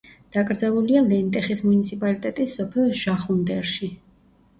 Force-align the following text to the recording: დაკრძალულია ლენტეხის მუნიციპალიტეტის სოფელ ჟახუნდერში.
დაკრძალულია 0.35 1.01
ლენტეხის 1.09 1.61
მუნიციპალიტეტის 1.65 2.55
სოფელ 2.61 2.89
ჟახუნდერში. 3.01 3.91